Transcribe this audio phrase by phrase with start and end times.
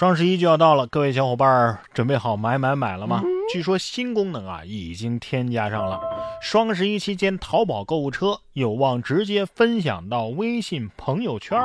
[0.00, 3.22] 双十一就要到了，各位小伙伴儿准备好买买买了吗？
[3.52, 6.00] 据说新功能啊已经添加上了。
[6.40, 11.60] 双十一期间，淘宝购物车有望直接分享到微信朋友圈。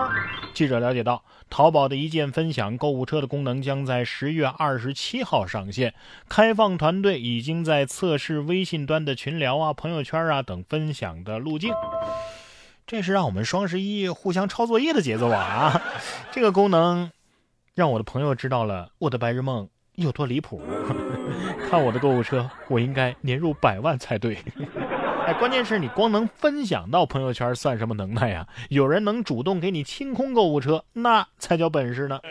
[0.53, 5.93] 记者了解到，淘宝的一键分享购物车的功能将在十月二十七号上线，
[6.27, 11.73] 开放团队已经在测试微信端的群聊啊、朋友圈啊等分享的路径。
[12.85, 15.81] 这是让我们双十一互相抄作业的节奏啊！
[16.33, 17.09] 这个功能。
[17.75, 20.61] 让我的朋友知道了我的白日梦有多离谱。
[21.69, 24.37] 看我的购物车，我应该年入百万才对。
[25.27, 28.47] 哎，关键是你光能分享到朋友圈算什么能耐呀？
[28.69, 32.21] 有人能主动给你清空购物车，那才叫本事呢。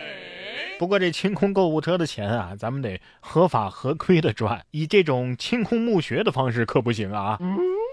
[0.79, 7.39] 不过这清空购物车的钱啊，咱们得合法合规的赚，以这种清空墓穴的方式可不行啊。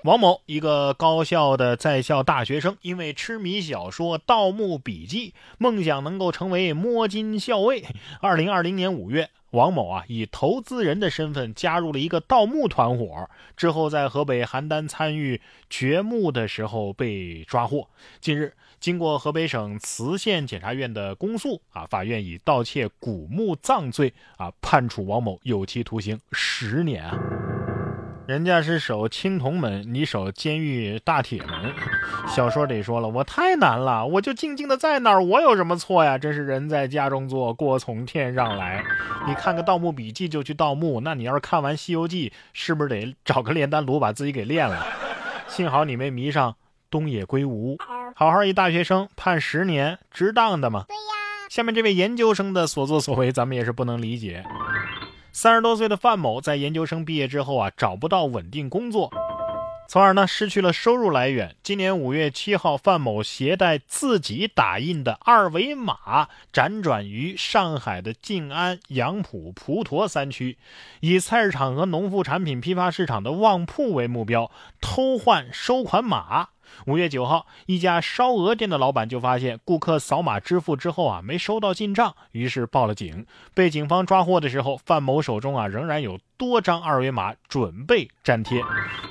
[0.04, 5.30] 王某，一个高校的在校大学生，因为痴迷小说《盗墓笔记》，
[5.60, 7.86] 梦想能够成为摸金校尉。
[8.20, 17.88] 二零二零年五月，王某啊以投资人的身份加入了一个盗墓团伙，之后在河北邯郸参与掘墓的时候被抓获。
[18.20, 27.20] 近日，经过河北省磁县检察院的公诉啊，法院以盗窃古墓葬罪啊判处王某有期徒刑十年啊。
[28.32, 31.74] 人家是守青铜门，你守监狱大铁门。
[32.29, 36.18] 小说得说了，我太难了，我就静静的在那儿，我有什么错呀？
[36.18, 38.82] 真是人在家中坐，锅从天上来。
[39.27, 44.88] 你看个《盗墓笔记》就去盗墓，那你要是看完《西游记》，是不是得找个炼丹炉把自己给炼了？
[45.49, 46.55] 幸好你没迷上
[46.90, 47.77] 东野圭吾，
[48.16, 50.85] 好好一大学生判十年，值当的吗？
[50.88, 51.01] 对呀。
[51.49, 54.41] 下面这位研究生的所作所为，咱们也是不能理解。
[55.34, 59.10] 三十多岁的范某在研究生毕业之后啊，找不到稳定工作，
[59.88, 61.55] 从而呢失去了收入来源。
[61.63, 70.57] 今年五月七号，范某携带自己打印的二维码，辗转于上海的静安、杨浦、普陀三区，
[71.00, 74.51] 以菜市场和农副产品批发市场的旺铺为目标，
[74.81, 76.50] 偷换收款码。
[76.85, 83.25] 五月九号，一家烧鹅店的老板就发现顾客扫码支付之后啊，没收到进账，于是报了警。
[83.53, 88.61] 被警方抓获的时候，范某手中啊仍然有多张二维码，准备粘贴。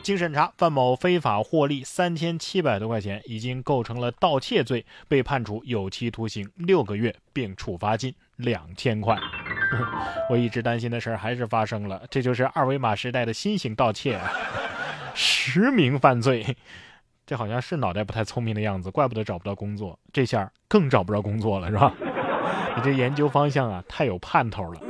[0.02, 9.16] 经审查，范某非法获利三千七百多块钱，已经构成了盗窃罪，被判处有期徒刑六个月，并处罚金两千块。
[10.28, 14.32] 我一直担心的事儿还是发生了，这就是二维码时代的新型盗窃啊，
[15.14, 16.56] 实名犯罪。
[17.30, 19.96] 这好像是脑袋不太聪明的样子，怪不得找不到工作。
[20.12, 21.94] 这下更找不着工作了，是吧？
[22.74, 24.80] 你这研究方向啊，太有盼头了。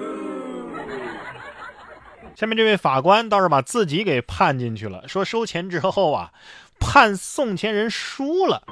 [2.34, 6.32] 下面这位法官倒是把自己给判进去了，说收钱之后啊，
[6.80, 8.62] 判送钱人输了，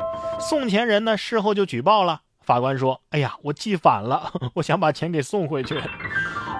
[0.40, 2.22] 送钱人呢事后就举报了。
[2.40, 5.78] 法官说：“哎呀，我记反了， 我想把钱给送回去。”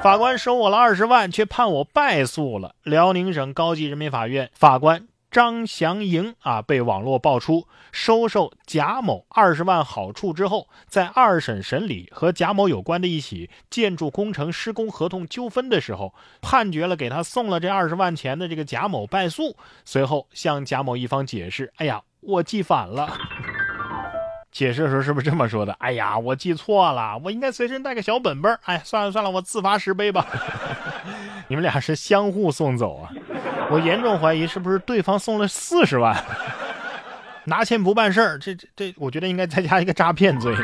[0.05, 2.75] 法官收我了二十万，却判我败诉了。
[2.83, 5.09] 辽宁省高级人民法院法官。
[5.31, 19.55] 张祥营啊，被网络爆出收受贾某二十万好处之后，在二审审理和贾某有关的一起建筑工程施工合同纠纷的时候，判决了给他送了这二十万钱的这个贾某败诉。
[19.84, 23.12] 随后向贾某一方解释：“哎呀，我记反了。
[24.50, 30.27] ”解释的时候是不是这么说的？“哎呀，我记错了，我应该随身带个小本本。”哎，算了算了，我自罚十杯吧。
[31.49, 33.12] 你们俩是相互送走啊？
[33.71, 36.25] 我严重怀疑是不是对方送了四十万，
[37.45, 40.55] 拿钱不办事儿，这这这，我觉得应该再加一个诈骗罪。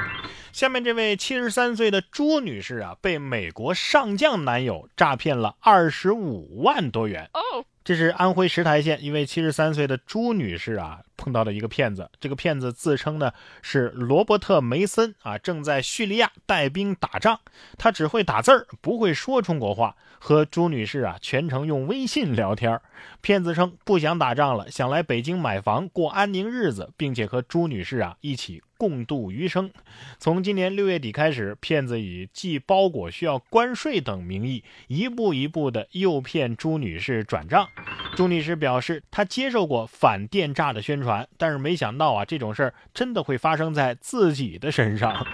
[0.53, 7.29] 下面这位七十三岁的朱女士啊，被美国上将男友诈骗了二十五万多元。
[7.35, 11.01] 哦，这是安徽石台县一位七十三岁的朱女士啊。
[11.17, 13.33] 碰到的一个骗子，这个骗子自称呢
[13.63, 17.41] 是罗伯特梅森啊，正在叙利亚带兵打仗，
[17.79, 22.81] 他只会打字儿，不会说中国话，和朱女士啊全程用微信聊天。
[23.21, 29.71] 骗子称不想打仗了，想来北京买房过安宁日子，并且和朱女士啊一起共度余生。
[30.19, 37.69] 从今年六月底开始，骗子以寄包裹需要关税等名义，一步一步的诱骗朱女士转账。
[38.15, 41.27] 朱女士表示，她接受过反电诈的宣传。
[41.37, 45.27] 但是没想到啊，这种事儿真的会发生在自己的身上。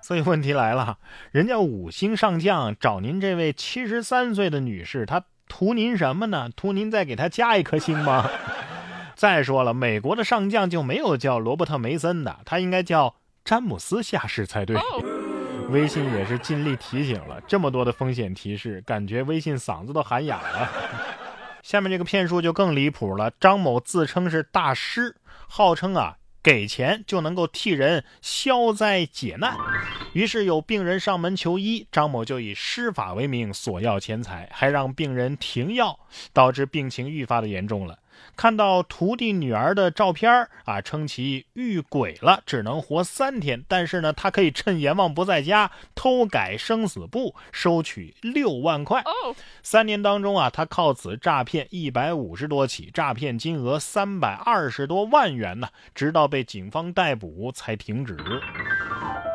[0.00, 0.98] 所以问题来了，
[1.32, 6.48] 人家五星上将找您这位七十三岁的女士，她图您什么呢？
[6.54, 8.28] 图您再给她加一颗星吗？
[9.16, 14.76] 再说了，美国的上将就没有叫罗伯特梅森的，他应该叫詹姆斯下士才对。
[15.70, 20.70] 微信也是尽力提醒了，这么多的风险提示，感觉微信嗓子都喊哑了。
[21.64, 23.32] 下面这个骗术就更离谱了。
[23.40, 25.16] 张某自称是大师，
[25.48, 26.16] 号称啊
[26.46, 29.56] 给钱就能够替人消灾解难。
[30.12, 35.98] 于是有病人上门求医，张某就以施法为名索要钱财，还让病人停药，
[36.32, 37.98] 导致病情愈发的严重了。
[38.36, 40.30] 看到徒弟女儿的照片
[40.64, 43.64] 啊，称其遇鬼了，只能活三天。
[43.66, 49.02] 但是呢，他可以趁阎王不在家偷改生死簿，收取六万块。
[49.62, 55.68] 三年当中啊，他靠此诈骗一百五十多起，诈骗金额三百二十多万元呢。
[55.94, 58.16] 直到被警方逮捕才停止。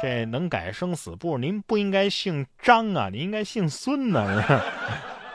[0.02, 4.62] 这能改生死簿，您不应该姓张啊，您应该姓孙呢。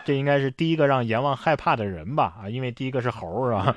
[0.06, 2.32] 这应该是第一个让阎王害怕的人吧？
[2.41, 3.75] 啊，因为第一个是猴是吧？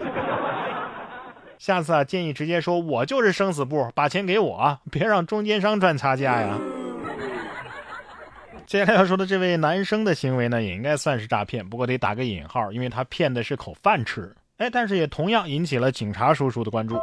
[1.58, 6.56] 下次啊，建议直接说，我就是生死簿，把钱给我，别让中间商赚差价呀。
[8.68, 14.32] 接下来要说的这位男生的行为呢，也应该算是诈骗，不过得打个引号，因为他骗的是口饭吃。
[14.58, 16.96] 哎，但是也同样引起了警察叔叔的关注。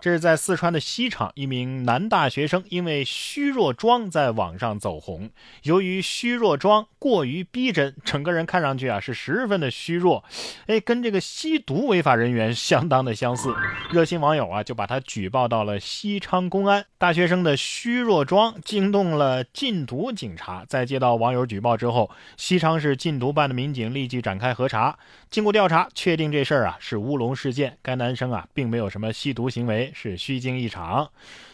[0.00, 5.30] 这是在四川的西昌，一名男大学生因为虚弱妆在网上走红。
[5.62, 10.24] 由于虚弱妆过于逼真，整个人看上去啊是十分的虚弱，
[10.66, 13.52] 哎，跟这个吸毒违法人员相当的相似。
[13.90, 16.84] 热心网友啊就把他举报到了西昌公安。
[16.98, 24.96] 大学生的虚弱妆惊动了禁毒警察，在接到网友举报之后，西昌市禁毒办的民警立即展开核查。
[25.30, 29.85] 经过调查，确定这事儿啊是乌龙事件，该男生啊并没有什么吸毒行为。
[29.94, 31.10] 是虚惊一场，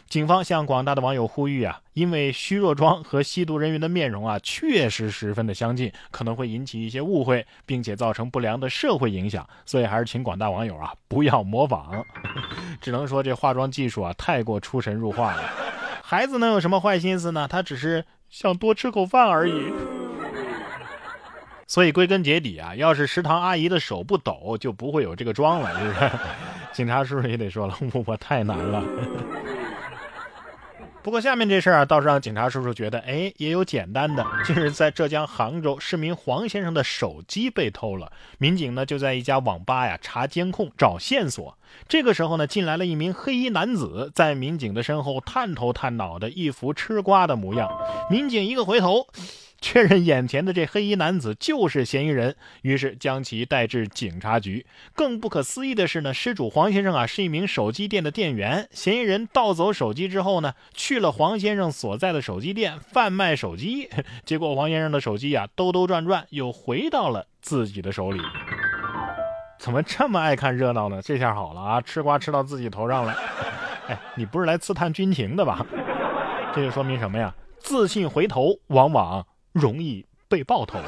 [0.08, 12.04] 警方向广大的网友呼吁啊，因为虚弱妆和吸毒人员的面容啊确实十分的相近，可能会引起一些误会，并且造成不良的社会影响，所以还是请广大网友啊不要模仿。
[12.80, 15.42] 只能说这化妆技术啊太过出神入化了。
[16.02, 17.48] 孩子能有什么坏心思呢？
[17.48, 19.72] 他只是想多吃口饭而已。
[21.66, 26.10] 所以归根结底啊，要是食堂阿姨的手不抖，就不会有这个妆了，是不是？
[26.72, 28.82] 警察叔叔也得说了，我我太难了。
[31.02, 34.24] 不过下面这事儿啊，倒是让警察叔叔觉得，哎，也有简单的。
[34.44, 41.58] 近日在浙江杭州，市民黄先生的手机被偷了，民警呢就在一家网吧呀查监控找线索。
[41.88, 47.68] 这个时候呢，进来了一名黑衣男子，在民警的身后探头探脑的一副吃瓜的模样。
[48.08, 49.08] 民警一个回头。
[49.62, 54.66] 确认眼前的这黑衣男子就是嫌疑人，于是将其带至警察局。
[54.92, 58.68] 更不可思议的是呢，失主黄先生啊是一名手机店的店员。
[58.72, 63.88] 嫌疑人盗走手机之后呢，去了黄先生所在的手机店贩卖手机。
[64.26, 68.20] 结果黄先生的手机啊兜兜转转又回到了自己的手里。
[69.58, 71.00] 怎么这么爱看热闹呢？
[71.00, 73.16] 这下好了啊，吃瓜吃到自己头上了。
[73.86, 75.64] 哎，你不是来刺探军情的吧？
[76.52, 77.32] 这就说明什么呀？
[77.60, 79.24] 自信回头往往。
[79.52, 80.78] 容易被爆头。